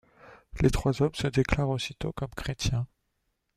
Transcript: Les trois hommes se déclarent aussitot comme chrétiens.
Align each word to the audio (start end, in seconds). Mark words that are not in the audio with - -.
Les 0.61 0.71
trois 0.71 1.03
hommes 1.03 1.13
se 1.13 1.27
déclarent 1.27 1.69
aussitot 1.69 2.11
comme 2.11 2.33
chrétiens. 2.35 2.87